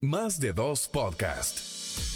[0.00, 1.58] Más de dos podcast.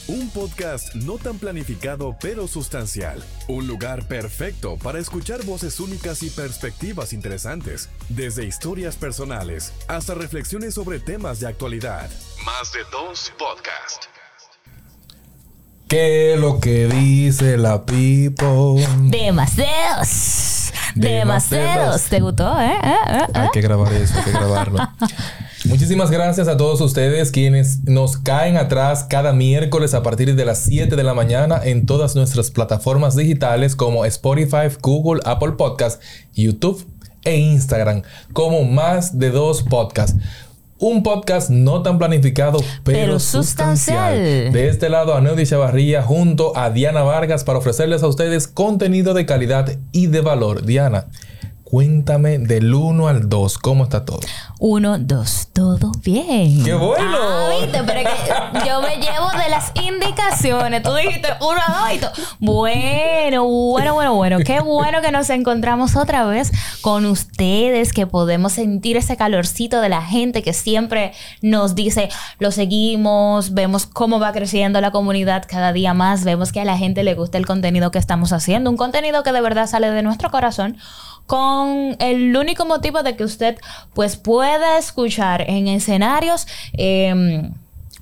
[0.06, 3.20] Un podcast no tan planificado pero sustancial.
[3.48, 10.74] Un lugar perfecto para escuchar voces únicas y perspectivas interesantes, desde historias personales hasta reflexiones
[10.74, 12.08] sobre temas de actualidad.
[12.46, 14.04] Más de dos podcast.
[15.88, 18.86] ¿Qué es lo que dice la people?
[19.10, 20.70] Demasiados.
[20.94, 22.04] Demasiados.
[22.04, 22.78] ¿Te gustó, eh?
[22.80, 23.50] eh, eh, Hay eh?
[23.52, 24.78] que grabar eso, hay que grabarlo.
[25.64, 30.58] Muchísimas gracias a todos ustedes quienes nos caen atrás cada miércoles a partir de las
[30.58, 36.02] 7 de la mañana en todas nuestras plataformas digitales como Spotify, Google, Apple Podcast,
[36.34, 36.84] YouTube
[37.24, 40.16] e Instagram como más de dos podcasts.
[40.80, 44.16] Un podcast no tan planificado, pero, Pero sustancial.
[44.16, 44.52] sustancial.
[44.52, 49.14] De este lado, a Neody Chavarría junto a Diana Vargas para ofrecerles a ustedes contenido
[49.14, 50.66] de calidad y de valor.
[50.66, 51.06] Diana,
[51.72, 54.20] cuéntame del 1 al 2, ¿cómo está todo?
[54.58, 56.62] Uno, dos, todo bien.
[56.62, 57.16] ¡Qué bueno!
[57.18, 60.82] Ah, viste, pero es que yo me llevo de las indicaciones.
[60.82, 62.12] Tú dijiste uno, dos y todo.
[62.40, 64.38] Bueno, bueno, bueno, bueno.
[64.44, 69.88] Qué bueno que nos encontramos otra vez con ustedes, que podemos sentir ese calorcito de
[69.88, 75.72] la gente que siempre nos dice, lo seguimos, vemos cómo va creciendo la comunidad cada
[75.72, 78.76] día más, vemos que a la gente le gusta el contenido que estamos haciendo, un
[78.76, 80.76] contenido que de verdad sale de nuestro corazón
[81.26, 83.58] con el único motivo de que usted
[83.94, 87.50] pues pueda escuchar en escenarios eh,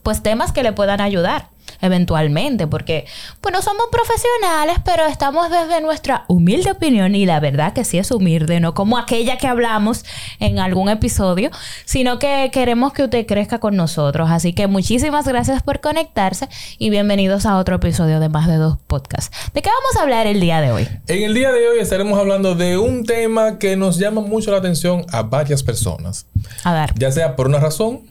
[0.02, 1.48] pues temas que le puedan ayudar
[1.80, 3.06] eventualmente porque
[3.40, 7.98] pues no somos profesionales pero estamos desde nuestra humilde opinión y la verdad que sí
[7.98, 10.04] es humilde no como aquella que hablamos
[10.38, 11.50] en algún episodio
[11.84, 14.30] sino que queremos que usted crezca con nosotros.
[14.30, 18.78] Así que muchísimas gracias por conectarse y bienvenidos a otro episodio de más de dos
[18.86, 19.30] podcasts.
[19.54, 20.88] ¿de qué vamos a hablar el día de hoy?
[21.06, 24.58] En el día de hoy estaremos hablando de un tema que nos llama mucho la
[24.58, 26.26] atención a varias personas,
[26.64, 26.94] a ver.
[26.96, 28.02] Ya sea por una razón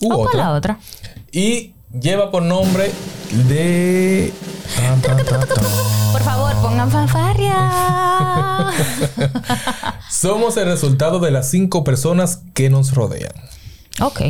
[0.00, 0.78] u o por la otra.
[1.32, 2.90] Y lleva por nombre
[3.48, 4.32] de...
[4.76, 5.64] Tan, tan, tan, tan.
[6.12, 7.54] Por favor, pongan fanfarria.
[10.10, 13.32] Somos el resultado de las cinco personas que nos rodean.
[14.00, 14.22] ok.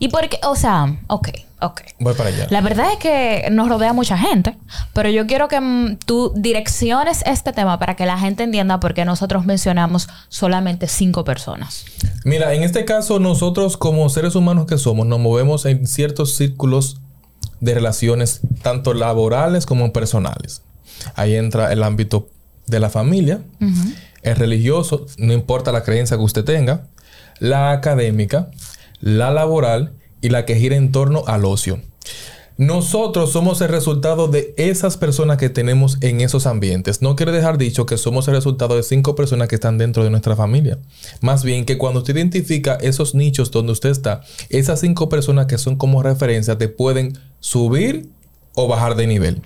[0.00, 0.40] ¿Y por qué?
[0.42, 1.28] O sea, ok,
[1.66, 1.82] ok.
[1.98, 2.46] Voy para allá.
[2.50, 4.56] La verdad es que nos rodea mucha gente,
[4.92, 8.94] pero yo quiero que mm, tú direcciones este tema para que la gente entienda por
[8.94, 11.84] qué nosotros mencionamos solamente cinco personas.
[12.24, 17.00] Mira, en este caso nosotros como seres humanos que somos nos movemos en ciertos círculos
[17.60, 20.62] de relaciones tanto laborales como personales.
[21.14, 22.28] Ahí entra el ámbito
[22.66, 23.40] de la familia,
[24.22, 26.86] el religioso, no importa la creencia que usted tenga,
[27.38, 28.50] la académica,
[29.00, 29.92] la laboral
[30.24, 31.80] y la que gira en torno al ocio.
[32.56, 37.02] Nosotros somos el resultado de esas personas que tenemos en esos ambientes.
[37.02, 40.08] No quiere dejar dicho que somos el resultado de cinco personas que están dentro de
[40.08, 40.78] nuestra familia.
[41.20, 45.58] Más bien que cuando usted identifica esos nichos donde usted está, esas cinco personas que
[45.58, 48.08] son como referencia te pueden subir
[48.54, 49.42] o bajar de nivel.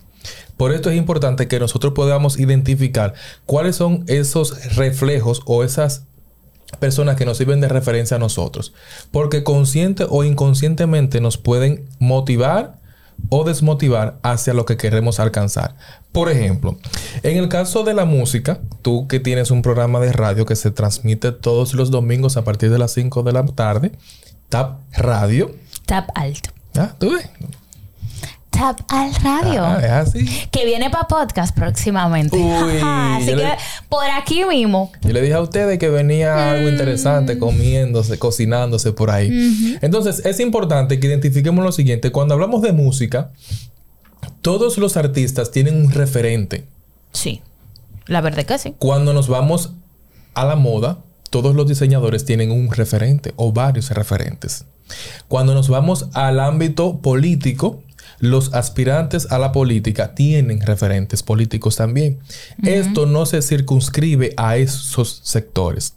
[0.57, 3.15] Por esto es importante que nosotros podamos identificar
[3.47, 6.08] cuáles son esos reflejos o esas
[6.81, 8.73] personas que nos sirven de referencia a nosotros.
[9.11, 12.79] Porque consciente o inconscientemente nos pueden motivar
[13.31, 15.75] o desmotivar hacia lo que queremos alcanzar.
[16.13, 16.79] Por ejemplo,
[17.23, 20.71] en el caso de la música, tú que tienes un programa de radio que se
[20.71, 23.93] transmite todos los domingos a partir de las 5 de la tarde,
[24.49, 25.55] Tap Radio.
[25.85, 26.51] Tap alto.
[26.77, 26.95] ¿Ah?
[26.99, 27.29] ¿Tú ves?
[28.89, 29.65] Al radio.
[29.65, 30.27] Ah, es así.
[30.51, 32.37] Que viene para podcast próximamente.
[32.37, 33.57] Uy, Así que le-
[33.89, 34.91] por aquí mismo.
[35.03, 39.79] Yo le dije a ustedes que venía algo interesante comiéndose, cocinándose por ahí.
[39.81, 42.11] Entonces, es importante que identifiquemos lo siguiente.
[42.11, 43.31] Cuando hablamos de música,
[44.43, 46.67] todos los artistas tienen un referente.
[47.13, 47.43] Sí.
[48.07, 48.75] La verdad que sí.
[48.79, 49.73] Cuando nos vamos
[50.35, 50.99] a la moda,
[51.31, 54.65] todos los diseñadores tienen un referente o varios referentes.
[55.29, 57.83] Cuando nos vamos al ámbito político,
[58.21, 62.19] los aspirantes a la política tienen referentes políticos también.
[62.63, 65.95] Esto no se circunscribe a esos sectores.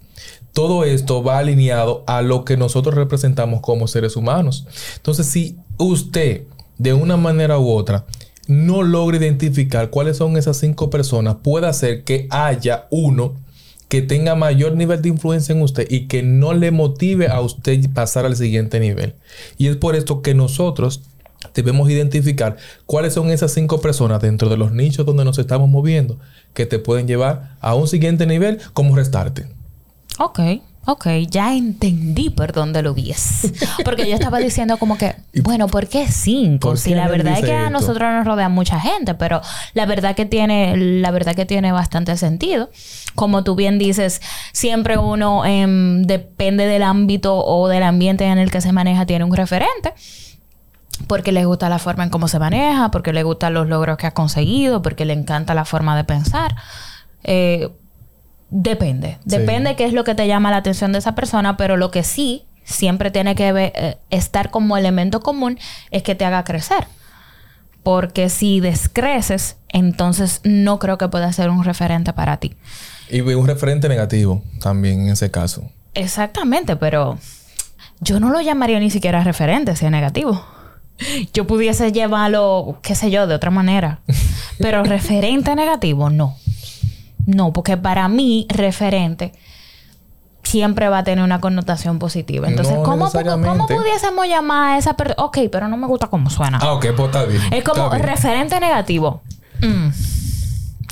[0.54, 4.68] Todo esto va alineado a lo que nosotros representamos como seres humanos.
[4.98, 6.44] Entonces, si usted,
[6.78, 8.06] de una manera u otra,
[8.48, 13.36] no logra identificar cuáles son esas cinco personas, puede hacer que haya uno
[13.88, 17.90] que tenga mayor nivel de influencia en usted y que no le motive a usted
[17.94, 19.16] pasar al siguiente nivel.
[19.58, 21.02] Y es por esto que nosotros
[21.54, 26.18] debemos identificar cuáles son esas cinco personas dentro de los nichos donde nos estamos moviendo
[26.54, 29.48] que te pueden llevar a un siguiente nivel como restarte.
[30.20, 30.40] Ok.
[30.86, 33.54] Ok, ya entendí por dónde lo vies.
[33.86, 36.70] Porque yo estaba diciendo como que, bueno, ¿por qué cinco?
[36.70, 39.42] ¿Por Si la verdad es que a nosotros nos rodea mucha gente, pero
[39.76, 42.72] la verdad que tiene, la verdad que tiene bastante sentido.
[43.14, 44.22] Como tú bien dices,
[44.54, 49.24] siempre uno em, depende del ámbito o del ambiente en el que se maneja, tiene
[49.24, 49.94] un referente.
[51.08, 54.08] Porque le gusta la forma en cómo se maneja, porque le gustan los logros que
[54.08, 56.56] ha conseguido, porque le encanta la forma de pensar.
[57.24, 57.70] Eh,
[58.54, 59.18] Depende.
[59.26, 59.38] Sí.
[59.38, 62.04] Depende qué es lo que te llama la atención de esa persona, pero lo que
[62.04, 65.58] sí siempre tiene que ver- eh, estar como elemento común
[65.90, 66.86] es que te haga crecer.
[67.82, 72.56] Porque si descreces, entonces no creo que pueda ser un referente para ti.
[73.10, 75.64] Y un referente negativo también en ese caso.
[75.94, 77.18] Exactamente, pero
[78.02, 80.46] yo no lo llamaría ni siquiera referente si es negativo.
[81.34, 84.00] Yo pudiese llevarlo, qué sé yo, de otra manera.
[84.60, 86.36] Pero referente negativo, no.
[87.26, 89.34] No, porque para mí, referente
[90.44, 92.48] siempre va a tener una connotación positiva.
[92.48, 93.10] Entonces, No ¿cómo.
[93.12, 95.24] ¿cómo pudiésemos llamar a esa persona?
[95.24, 96.60] Ok, pero no me gusta cómo suena.
[96.62, 97.42] Ah, ok, pues está bien.
[97.54, 98.04] Es como bien.
[98.04, 99.22] referente negativo.
[99.62, 99.90] Mm.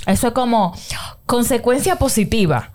[0.06, 0.74] Eso es como
[1.26, 2.72] consecuencia positiva.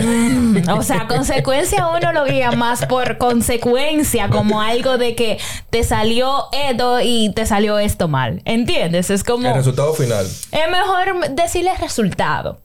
[0.00, 0.68] Mm.
[0.78, 5.38] O sea, consecuencia uno lo guía más por consecuencia, como algo de que
[5.70, 8.42] te salió esto y te salió esto mal.
[8.44, 9.10] ¿Entiendes?
[9.10, 9.48] Es como...
[9.48, 10.26] El resultado final.
[10.26, 12.60] Es mejor decirle resultado.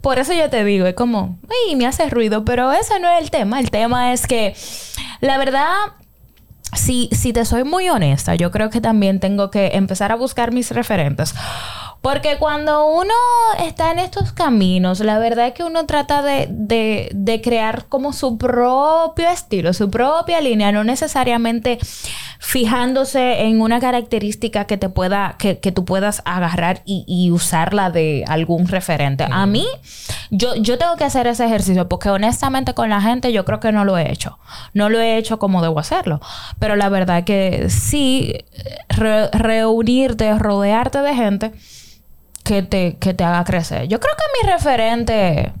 [0.00, 1.38] Por eso yo te digo, es como,
[1.68, 3.60] uy, me hace ruido, pero ese no es el tema.
[3.60, 4.54] El tema es que,
[5.20, 5.68] la verdad,
[6.74, 10.52] si, si te soy muy honesta, yo creo que también tengo que empezar a buscar
[10.52, 11.34] mis referentes.
[12.00, 13.14] Porque cuando uno
[13.64, 18.12] está en estos caminos, la verdad es que uno trata de, de- de crear como
[18.12, 21.78] su propio estilo, su propia línea, no necesariamente
[22.40, 27.90] fijándose en una característica que te pueda, que, que tú puedas agarrar y, y usarla
[27.90, 29.24] de algún referente.
[29.30, 29.66] A mí,
[30.34, 33.70] yo, yo tengo que hacer ese ejercicio porque honestamente con la gente yo creo que
[33.70, 34.38] no lo he hecho.
[34.72, 36.20] No lo he hecho como debo hacerlo.
[36.58, 38.34] Pero la verdad que sí,
[38.88, 41.52] re- reunirte, rodearte de gente
[42.44, 43.88] que te, que te haga crecer.
[43.88, 45.52] Yo creo que mi referente,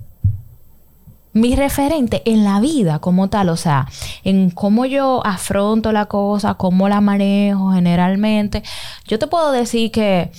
[1.34, 3.86] mi referente en la vida como tal, o sea,
[4.24, 8.62] en cómo yo afronto la cosa, cómo la manejo generalmente,
[9.06, 10.30] yo te puedo decir que,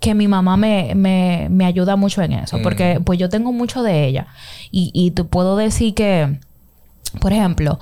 [0.00, 3.82] que mi mamá me, me, me ayuda mucho en eso, porque pues yo tengo mucho
[3.82, 4.26] de ella.
[4.70, 6.38] Y, y te puedo decir que,
[7.20, 7.78] por ejemplo,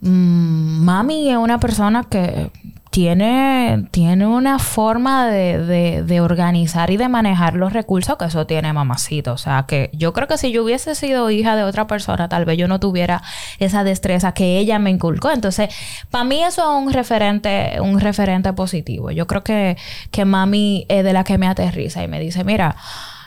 [0.00, 2.50] mm, mami es una persona que
[2.92, 8.46] tiene, tiene una forma de, de- de organizar y de manejar los recursos que eso
[8.46, 9.32] tiene mamacita.
[9.32, 12.44] O sea, que yo creo que si yo hubiese sido hija de otra persona, tal
[12.44, 13.22] vez yo no tuviera
[13.58, 15.30] esa destreza que ella me inculcó.
[15.30, 15.74] Entonces,
[16.10, 19.10] para mí eso es un referente, un referente positivo.
[19.10, 19.78] Yo creo que,
[20.10, 22.76] que mami es de la que me aterriza y me dice, mira,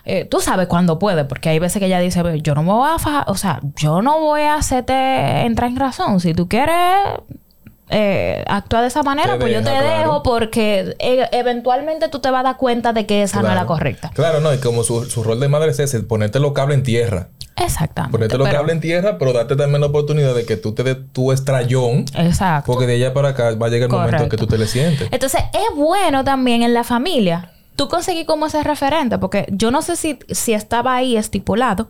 [0.06, 2.92] eh, tú sabes cuándo puede, porque hay veces que ella dice, yo no me voy
[2.94, 4.94] a fajar, o sea, yo no voy a hacerte
[5.42, 6.20] entrar en razón.
[6.20, 6.76] Si tú quieres
[7.90, 9.98] eh, actuar de esa manera, Te pues yo te claro.
[9.98, 13.56] dejo porque e- eventualmente tú te vas a dar cuenta de que esa no es
[13.56, 14.12] la correcta.
[14.14, 16.84] Claro, no, y como su, su rol de madre es ese, ponerte los cables en
[16.84, 17.30] tierra.
[17.58, 18.12] Exactamente.
[18.12, 20.98] Ponerte los cables en tierra, pero darte también la oportunidad de que tú te des
[21.14, 22.06] tu estrellón.
[22.16, 22.72] Exacto.
[22.72, 24.30] Porque de allá para acá va a llegar el momento Correcto.
[24.30, 25.08] que tú te le sientes.
[25.12, 29.82] Entonces, es bueno también en la familia tú conseguir como ese referente, porque yo no
[29.82, 31.90] sé si, si estaba ahí estipulado,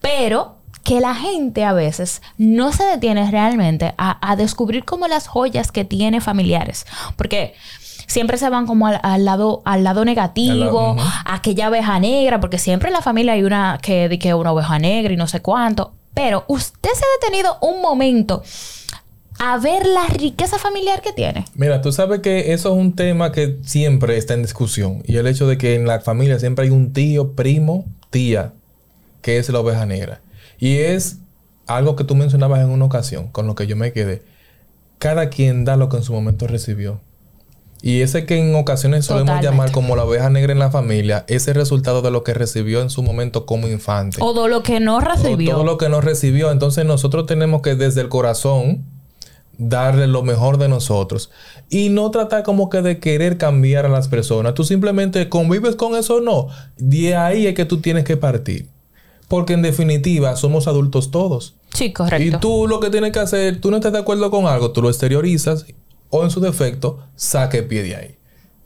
[0.00, 5.28] pero que la gente a veces no se detiene realmente a, a descubrir como las
[5.28, 6.86] joyas que tiene familiares,
[7.16, 7.54] porque
[8.06, 12.58] siempre se van como al, al lado al lado negativo, lado, aquella oveja negra, porque
[12.58, 15.92] siempre en la familia hay una que que una oveja negra y no sé cuánto,
[16.14, 18.42] pero usted se ha detenido un momento
[19.38, 21.44] a ver la riqueza familiar que tiene.
[21.54, 25.02] Mira, tú sabes que eso es un tema que siempre está en discusión.
[25.06, 28.52] Y el hecho de que en la familia siempre hay un tío, primo, tía,
[29.20, 30.20] que es la oveja negra.
[30.62, 31.18] Y es
[31.66, 34.22] algo que tú mencionabas en una ocasión, con lo que yo me quedé.
[35.00, 37.00] Cada quien da lo que en su momento recibió.
[37.82, 39.50] Y ese que en ocasiones solemos Totalmente.
[39.50, 42.80] llamar como la oveja negra en la familia, es el resultado de lo que recibió
[42.80, 44.18] en su momento como infante.
[44.20, 45.50] O de lo que no O recibió.
[45.50, 46.52] todo lo que no recibió.
[46.52, 48.84] Entonces nosotros tenemos que desde el corazón
[49.58, 51.32] darle lo mejor de nosotros.
[51.70, 54.54] Y no tratar como que de querer cambiar a las personas.
[54.54, 56.46] Tú simplemente convives con eso o no.
[56.76, 58.68] De ahí es que tú tienes que partir.
[59.32, 61.54] Porque en definitiva somos adultos todos.
[61.72, 62.36] Sí, correcto.
[62.36, 64.82] Y tú lo que tienes que hacer, tú no estás de acuerdo con algo, tú
[64.82, 65.64] lo exteriorizas
[66.10, 68.14] o en su defecto, saque pie de ahí.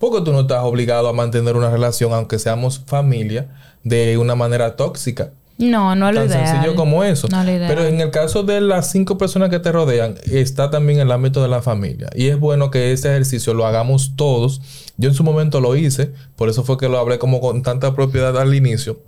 [0.01, 3.55] Porque tú no estás obligado a mantener una relación, aunque seamos familia,
[3.85, 5.31] de una manera tóxica.
[5.57, 6.49] No, no lo Tan ideal.
[6.49, 7.29] sencillo como eso.
[7.31, 7.45] No.
[7.45, 11.43] Pero en el caso de las cinco personas que te rodean, está también el ámbito
[11.43, 12.11] de la familia.
[12.13, 14.61] Y es bueno que ese ejercicio lo hagamos todos.
[14.97, 17.95] Yo en su momento lo hice, por eso fue que lo hablé como con tanta
[17.95, 18.99] propiedad al inicio.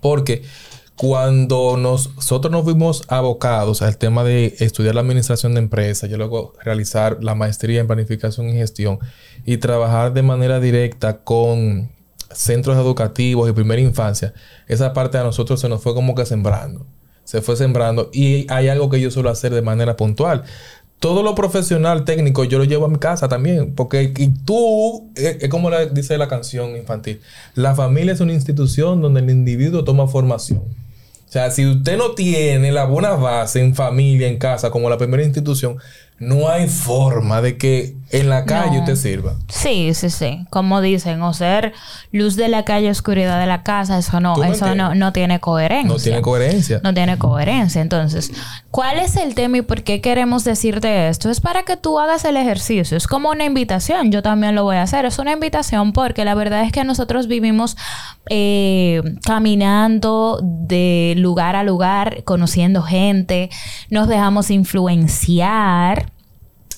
[0.00, 0.42] Porque
[0.96, 6.54] cuando nosotros nos vimos abocados al tema de estudiar la administración de empresas, yo luego
[6.62, 8.98] realizar la maestría en planificación y gestión
[9.44, 11.90] y trabajar de manera directa con
[12.30, 14.32] centros educativos y primera infancia,
[14.68, 16.86] esa parte a nosotros se nos fue como que sembrando.
[17.24, 20.44] Se fue sembrando y hay algo que yo suelo hacer de manera puntual
[20.98, 23.74] todo lo profesional técnico yo lo llevo a mi casa también.
[23.74, 27.20] Porque y tú, eh, es, como dice la canción infantil,
[27.54, 30.62] la familia es una institución donde el individuo toma formación.
[31.36, 35.22] Sea, si usted no tiene la buena base en familia, en casa, como la primera
[35.22, 35.76] institución,
[36.18, 39.34] no hay forma de que en la calle usted sirva.
[39.48, 40.46] Sí, sí, sí.
[40.48, 41.74] Como dicen, o ser
[42.12, 45.92] luz de la calle, oscuridad de la casa, eso no, eso no, no, tiene coherencia.
[45.92, 46.80] No tiene coherencia.
[46.84, 47.82] No tiene coherencia.
[47.82, 48.32] Entonces,
[48.70, 51.30] ¿cuál es el tema y por qué queremos decirte esto?
[51.30, 52.96] Es para que tú hagas el ejercicio.
[52.96, 54.12] Es como una invitación.
[54.12, 55.04] Yo también lo voy a hacer.
[55.04, 57.76] Es una invitación porque la verdad es que nosotros vivimos
[58.30, 63.50] eh, caminando de lugar a lugar, conociendo gente,
[63.90, 66.05] nos dejamos influenciar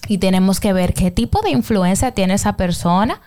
[0.08, 3.20] y tenemos que ver qué tipo de influencia tiene esa persona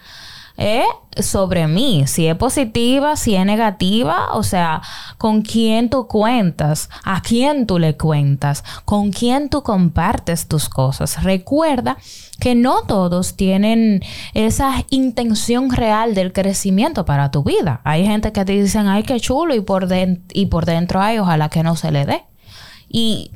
[0.58, 0.84] eh,
[1.18, 4.82] sobre mí, si es positiva, si es negativa, o sea,
[5.18, 11.24] con quién tú cuentas, a quién tú le cuentas, con quién tú compartes tus cosas.
[11.24, 11.98] Recuerda
[12.40, 17.82] que no todos tienen esa intención real del crecimiento para tu vida.
[17.84, 19.88] Hay gente que te dicen, ay, qué chulo, y por,
[20.34, 22.24] y por dentro hay, ojalá que no se le dé.
[22.88, 23.32] Y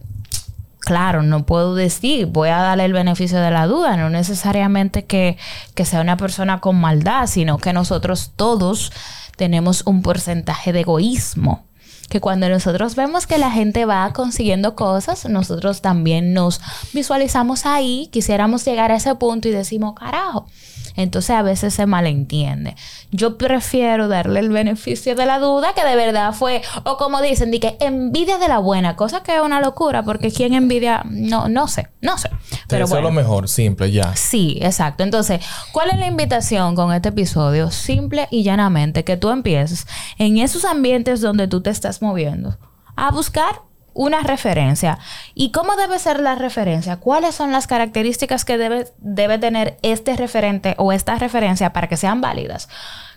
[0.85, 5.37] claro, no puedo decir, voy a darle el beneficio de la duda, no necesariamente que,
[5.73, 8.93] que sea una persona con maldad, sino que nosotros todos
[9.35, 11.65] tenemos un porcentaje de egoísmo
[12.09, 16.61] que cuando nosotros vemos que la gente va consiguiendo cosas, nosotros también nos
[16.93, 20.47] visualizamos ahí, quisiéramos llegar a ese punto y decimos, carajo,
[20.95, 22.75] entonces a veces se malentiende.
[23.11, 27.51] Yo prefiero darle el beneficio de la duda que de verdad fue, o como dicen,
[27.51, 31.49] de que envidia de la buena, cosa que es una locura, porque quien envidia, no,
[31.49, 32.29] no sé, no sé.
[32.67, 33.09] Pero bueno.
[33.09, 34.15] lo mejor, simple, ya.
[34.15, 35.03] Sí, exacto.
[35.03, 37.71] Entonces, ¿cuál es la invitación con este episodio?
[37.71, 39.87] Simple y llanamente, que tú empieces
[40.17, 42.57] en esos ambientes donde tú te estás moviendo
[42.95, 43.61] a buscar
[43.95, 44.99] una referencia.
[45.33, 46.97] ¿Y cómo debe ser la referencia?
[46.97, 51.97] ¿Cuáles son las características que debe, debe tener este referente o esta referencia para que
[51.97, 52.69] sean válidas?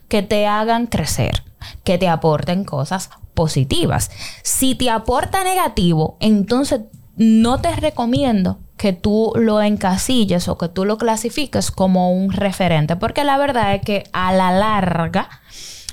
[0.08, 1.42] Que te hagan crecer,
[1.85, 4.11] que te aporten cosas positivas.
[4.42, 6.80] Si te aporta negativo, entonces
[7.16, 12.94] no te recomiendo que tú lo encasilles o que tú lo clasifiques como un referente,
[12.94, 15.28] porque la verdad es que a la larga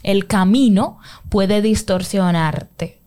[0.03, 0.99] el camino
[1.29, 3.01] puede distorsionarte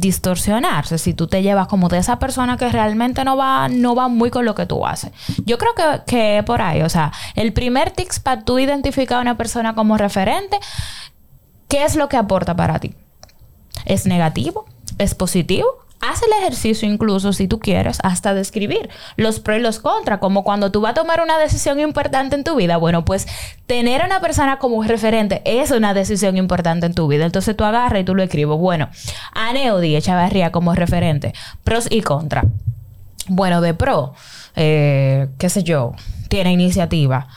[0.00, 4.08] distorsionarse si tú te llevas como de esa persona que realmente no va, no va
[4.08, 5.12] muy con lo que tú haces.
[5.44, 9.20] Yo creo que, que por ahí, o sea, el primer tips para tú identificar a
[9.20, 10.58] una persona como referente,
[11.68, 12.94] ¿qué es lo que aporta para ti?
[13.84, 14.66] ¿Es negativo?
[14.98, 15.68] ¿Es positivo?
[16.00, 20.44] Haz el ejercicio incluso, si tú quieres, hasta describir los pros y los contras, como
[20.44, 22.78] cuando tú vas a tomar una decisión importante en tu vida.
[22.78, 23.26] Bueno, pues
[23.66, 27.26] tener a una persona como referente es una decisión importante en tu vida.
[27.26, 28.58] Entonces tú agarras y tú lo escribes.
[28.58, 28.88] Bueno,
[29.32, 32.46] a Neody Echavarría como referente, pros y contras.
[33.28, 34.14] Bueno, de pro,
[34.56, 35.92] eh, qué sé yo,
[36.28, 37.28] tiene iniciativa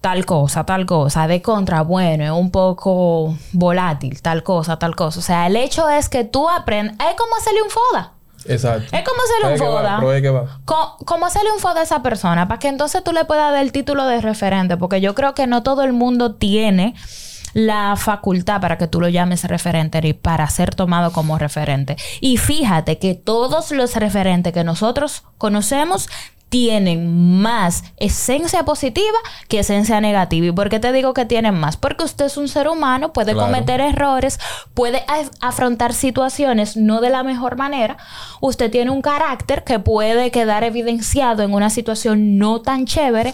[0.00, 5.18] tal cosa, tal cosa, de contra, bueno, es un poco volátil, tal cosa, tal cosa.
[5.20, 8.12] O sea, el hecho es que tú aprendes, es como hacerle un foda.
[8.46, 8.96] Exacto.
[8.96, 10.56] Es como hacerle un foda.
[11.04, 13.72] Como hacerle un foda a esa persona, para que entonces tú le puedas dar el
[13.72, 16.94] título de referente, porque yo creo que no todo el mundo tiene
[17.52, 21.96] la facultad para que tú lo llames referente y para ser tomado como referente.
[22.20, 26.08] Y fíjate que todos los referentes que nosotros conocemos
[26.50, 29.16] tienen más esencia positiva
[29.48, 30.46] que esencia negativa.
[30.46, 31.76] ¿Y por qué te digo que tienen más?
[31.76, 34.38] Porque usted es un ser humano, puede cometer errores,
[34.74, 35.04] puede
[35.40, 37.96] afrontar situaciones no de la mejor manera.
[38.40, 43.32] Usted tiene un carácter que puede quedar evidenciado en una situación no tan chévere,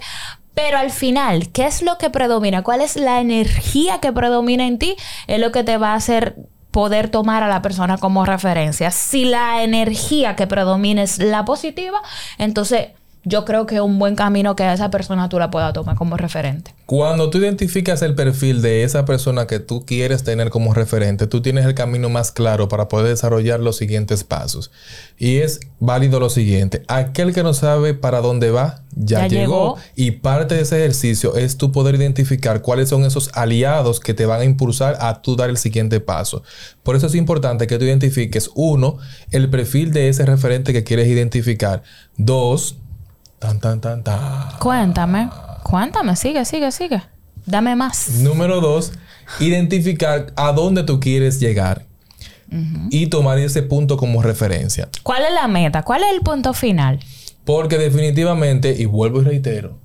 [0.52, 2.62] pero al final, ¿qué es lo que predomina?
[2.62, 4.96] ¿Cuál es la energía que predomina en ti?
[5.26, 6.36] Es lo que te va a hacer
[6.70, 8.90] poder tomar a la persona como referencia.
[8.90, 12.02] Si la energía que predomina es la positiva,
[12.36, 12.88] entonces
[13.26, 15.96] yo creo que es un buen camino que a esa persona tú la puedas tomar
[15.96, 16.72] como referente.
[16.86, 21.42] Cuando tú identificas el perfil de esa persona que tú quieres tener como referente, tú
[21.42, 24.70] tienes el camino más claro para poder desarrollar los siguientes pasos.
[25.18, 29.76] Y es válido lo siguiente, aquel que no sabe para dónde va, ya, llegó.
[29.96, 34.24] Y parte de ese ejercicio es tú poder identificar cuáles son esos aliados que te
[34.24, 36.44] van a impulsar a tú dar el siguiente paso.
[36.84, 38.98] Por eso es importante que tú identifiques, uno,
[39.32, 41.82] el perfil de ese referente que quieres identificar.
[42.16, 42.76] Dos,
[43.46, 44.58] Tan, tan, tan, tan.
[44.58, 45.30] Cuéntame,
[45.62, 47.00] cuéntame, sigue, sigue, sigue.
[47.44, 48.08] Dame más.
[48.18, 48.92] Número dos,
[49.38, 51.86] identificar a dónde tú quieres llegar.
[52.90, 54.88] y tomar ese punto como referencia.
[55.02, 55.82] ¿Cuál es la meta?
[55.82, 57.00] ¿Cuál es el punto final?
[57.44, 59.78] Porque definitivamente, y vuelvo y reitero,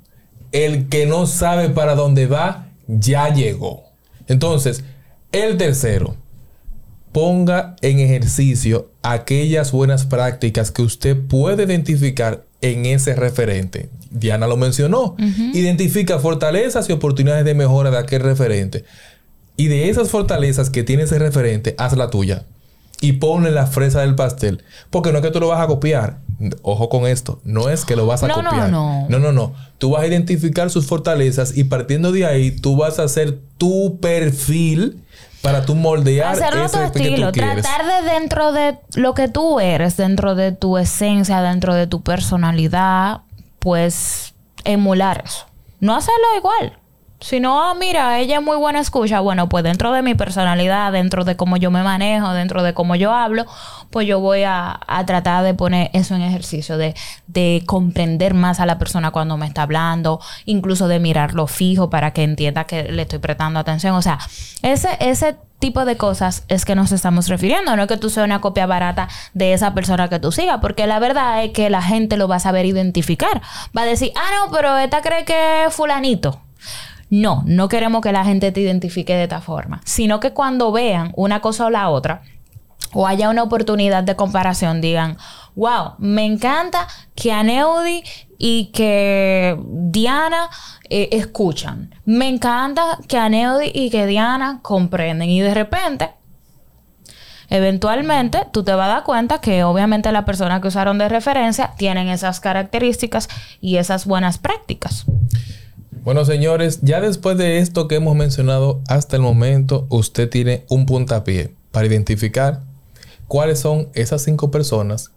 [0.51, 3.83] el que no sabe para dónde va, ya llegó.
[4.27, 4.83] Entonces,
[5.31, 6.15] el tercero,
[7.11, 13.89] ponga en ejercicio aquellas buenas prácticas que usted puede identificar en ese referente.
[14.11, 15.15] Diana lo mencionó.
[15.53, 18.85] Identifica fortalezas y oportunidades de mejora de aquel referente.
[19.57, 22.45] Y de esas fortalezas que tiene ese referente, haz la tuya.
[22.99, 24.63] Y ponle la fresa del pastel.
[24.91, 26.19] Porque no es que tú lo vas a copiar.
[26.61, 27.39] Ojo con esto.
[27.43, 28.69] No es que lo vas a copiar.
[28.69, 29.09] No, no.
[29.09, 29.55] No, no, no.
[29.79, 33.99] Tú vas a identificar sus fortalezas y partiendo de ahí, tú vas a hacer tu
[33.99, 35.01] perfil
[35.41, 37.31] para tú moldear Hacerlo ese tu estilo.
[37.31, 37.63] que tú quieres.
[37.63, 42.01] Tratar de dentro de lo que tú eres, dentro de tu esencia, dentro de tu
[42.01, 43.21] personalidad,
[43.59, 44.33] pues
[44.63, 45.45] emular eso.
[45.79, 46.77] No hacerlo igual.
[47.21, 49.19] Si no, mira, ella es muy buena escucha.
[49.19, 52.95] Bueno, pues dentro de mi personalidad, dentro de cómo yo me manejo, dentro de cómo
[52.95, 53.45] yo hablo,
[53.91, 56.95] pues yo voy a, a tratar de poner eso en ejercicio, de,
[57.27, 62.11] de comprender más a la persona cuando me está hablando, incluso de mirarlo fijo para
[62.11, 63.93] que entienda que le estoy prestando atención.
[63.95, 64.17] O sea,
[64.63, 67.75] ese, ese tipo de cosas es que nos estamos refiriendo.
[67.75, 70.87] No es que tú seas una copia barata de esa persona que tú sigas, porque
[70.87, 73.43] la verdad es que la gente lo va a saber identificar.
[73.77, 76.41] Va a decir, ah, no, pero esta cree que es fulanito.
[77.11, 81.11] No, no queremos que la gente te identifique de esta forma, sino que cuando vean
[81.17, 82.21] una cosa o la otra,
[82.93, 85.17] o haya una oportunidad de comparación, digan,
[85.55, 88.03] wow, me encanta que Aneudi
[88.37, 90.49] y que Diana
[90.89, 91.93] eh, escuchan.
[92.05, 95.29] Me encanta que Aneudi y que Diana comprenden.
[95.29, 96.11] Y de repente,
[97.49, 101.73] eventualmente, tú te vas a dar cuenta que obviamente las personas que usaron de referencia
[101.77, 103.27] tienen esas características
[103.59, 105.05] y esas buenas prácticas.
[106.03, 110.87] Bueno, señores, ya después de esto que hemos mencionado hasta el momento, usted tiene un
[110.87, 112.63] puntapié para identificar
[113.27, 115.11] cuáles son esas cinco personas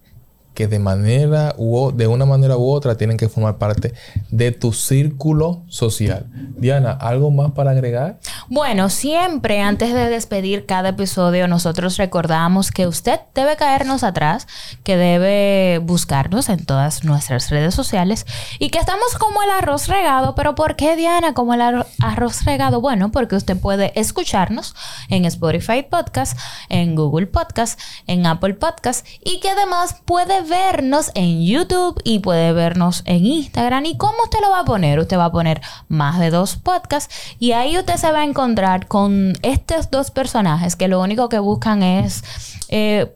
[0.52, 3.94] que de manera u de una manera u otra tienen que formar parte
[4.30, 6.26] de tu círculo social.
[6.58, 8.20] Diana, ¿algo más para agregar?
[8.48, 14.46] Bueno, siempre antes de despedir cada episodio, nosotros recordamos que usted debe caernos atrás,
[14.82, 18.26] que debe buscarnos en todas nuestras redes sociales
[18.58, 20.34] y que estamos como el arroz regado.
[20.34, 22.80] Pero ¿por qué, Diana, como el arro- arroz regado?
[22.82, 24.74] Bueno, porque usted puede escucharnos
[25.08, 26.38] en Spotify Podcast,
[26.68, 32.52] en Google Podcast, en Apple Podcast y que además puede vernos en YouTube y puede
[32.52, 33.86] vernos en Instagram.
[33.86, 34.98] ¿Y cómo usted lo va a poner?
[34.98, 38.88] Usted va a poner más de dos podcasts y ahí usted se va a encontrar
[38.88, 42.24] con estos dos personajes que lo único que buscan es
[42.68, 43.14] eh,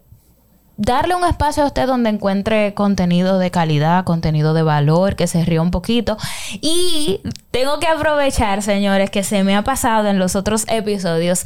[0.77, 5.45] darle un espacio a usted donde encuentre contenido de calidad, contenido de valor, que se
[5.45, 6.17] ría un poquito.
[6.61, 11.45] Y tengo que aprovechar, señores, que se me ha pasado en los otros episodios.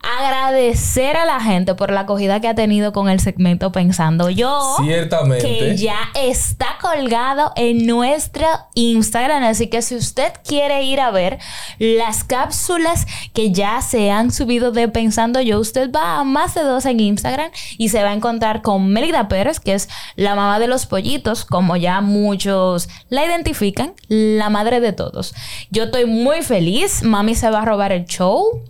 [0.00, 4.76] Agradecer a la gente por la acogida que ha tenido con el segmento Pensando Yo.
[4.82, 5.44] Ciertamente.
[5.44, 9.42] Que ya está colgado en nuestro Instagram.
[9.42, 11.38] Así que si usted quiere ir a ver
[11.78, 16.62] las cápsulas que ya se han subido de Pensando Yo, usted va a más de
[16.62, 20.60] dos en Instagram y se va a encontrar con Melida Pérez, que es la mamá
[20.60, 25.34] de los pollitos, como ya muchos la identifican, la madre de todos.
[25.70, 27.02] Yo estoy muy feliz.
[27.02, 28.62] Mami se va a robar el show.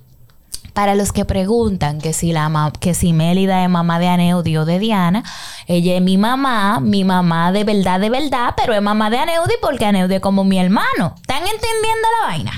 [0.78, 4.64] Para los que preguntan que si la que si Mélida es mamá de Aneudi o
[4.64, 5.24] de Diana,
[5.66, 9.54] ella es mi mamá, mi mamá de verdad, de verdad, pero es mamá de Aneudi
[9.60, 11.16] porque Aneudi es como mi hermano.
[11.20, 12.52] ¿Están entendiendo la vaina?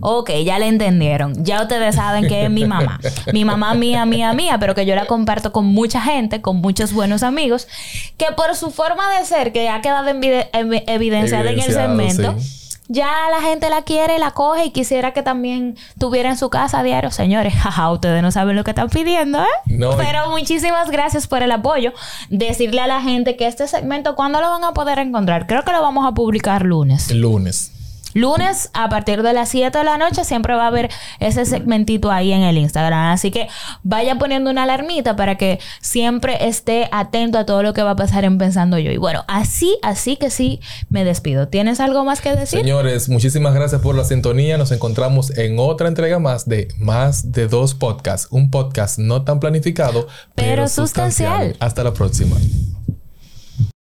[0.00, 1.44] Ok, ya le entendieron.
[1.44, 3.00] Ya ustedes saben que es mi mamá.
[3.32, 6.92] Mi mamá mía, mía, mía, pero que yo la comparto con mucha gente, con muchos
[6.92, 7.66] buenos amigos,
[8.16, 12.67] que por su forma de ser, que ha quedado evidenciada en el segmento, sí.
[12.88, 16.80] Ya la gente la quiere, la coge y quisiera que también tuviera en su casa
[16.80, 17.10] a diario.
[17.10, 19.46] Señores, jaja, ustedes no saben lo que están pidiendo, ¿eh?
[19.66, 19.96] No.
[19.96, 21.92] Pero muchísimas gracias por el apoyo.
[22.30, 25.46] Decirle a la gente que este segmento, ¿cuándo lo van a poder encontrar?
[25.46, 27.10] Creo que lo vamos a publicar lunes.
[27.10, 27.72] El lunes.
[28.14, 30.90] Lunes a partir de las 7 de la noche siempre va a haber
[31.20, 33.12] ese segmentito ahí en el Instagram.
[33.12, 33.48] Así que
[33.82, 37.96] vaya poniendo una alarmita para que siempre esté atento a todo lo que va a
[37.96, 38.90] pasar en Pensando Yo.
[38.90, 41.48] Y bueno, así, así que sí, me despido.
[41.48, 42.60] ¿Tienes algo más que decir?
[42.60, 44.58] Señores, muchísimas gracias por la sintonía.
[44.58, 48.28] Nos encontramos en otra entrega más de Más de Dos Podcasts.
[48.30, 51.56] Un podcast no tan planificado, Pero sustancial.
[51.60, 52.36] Hasta la próxima.